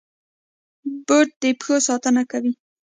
[1.05, 2.53] بوټ د پښو ساتنه کوي.